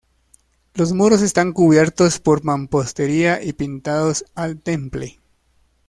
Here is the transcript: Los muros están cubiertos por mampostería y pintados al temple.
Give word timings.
Los 0.73 0.93
muros 0.93 1.21
están 1.21 1.53
cubiertos 1.53 2.17
por 2.17 2.43
mampostería 2.43 3.39
y 3.43 3.53
pintados 3.53 4.25
al 4.33 4.57
temple. 4.59 5.19